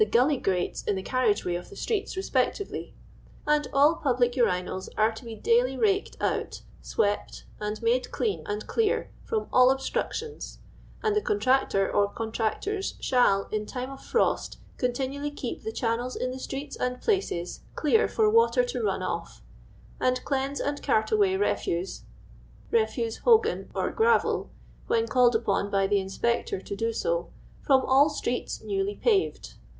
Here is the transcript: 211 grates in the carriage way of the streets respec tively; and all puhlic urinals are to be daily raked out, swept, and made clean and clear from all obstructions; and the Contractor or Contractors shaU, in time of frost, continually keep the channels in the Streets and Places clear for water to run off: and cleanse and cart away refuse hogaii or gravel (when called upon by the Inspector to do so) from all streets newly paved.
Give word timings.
211 0.03 0.41
grates 0.41 0.81
in 0.85 0.95
the 0.95 1.03
carriage 1.03 1.45
way 1.45 1.53
of 1.53 1.69
the 1.69 1.75
streets 1.75 2.17
respec 2.17 2.55
tively; 2.55 2.93
and 3.45 3.67
all 3.71 4.01
puhlic 4.03 4.33
urinals 4.33 4.89
are 4.97 5.11
to 5.11 5.23
be 5.23 5.35
daily 5.35 5.77
raked 5.77 6.17
out, 6.19 6.63
swept, 6.81 7.43
and 7.59 7.83
made 7.83 8.09
clean 8.11 8.41
and 8.47 8.65
clear 8.65 9.11
from 9.23 9.47
all 9.53 9.69
obstructions; 9.69 10.57
and 11.03 11.15
the 11.15 11.21
Contractor 11.21 11.87
or 11.95 12.07
Contractors 12.09 12.95
shaU, 12.99 13.43
in 13.51 13.67
time 13.67 13.91
of 13.91 14.03
frost, 14.03 14.57
continually 14.77 15.29
keep 15.29 15.61
the 15.61 15.71
channels 15.71 16.15
in 16.15 16.31
the 16.31 16.39
Streets 16.39 16.75
and 16.75 16.99
Places 16.99 17.59
clear 17.75 18.07
for 18.07 18.27
water 18.27 18.63
to 18.63 18.81
run 18.81 19.03
off: 19.03 19.43
and 19.99 20.25
cleanse 20.25 20.59
and 20.59 20.81
cart 20.81 21.11
away 21.11 21.37
refuse 21.37 22.01
hogaii 22.71 23.67
or 23.75 23.91
gravel 23.91 24.49
(when 24.87 25.05
called 25.07 25.35
upon 25.35 25.69
by 25.69 25.85
the 25.85 25.99
Inspector 25.99 26.59
to 26.61 26.75
do 26.75 26.91
so) 26.91 27.29
from 27.61 27.81
all 27.85 28.09
streets 28.09 28.63
newly 28.63 28.95
paved. 28.95 29.53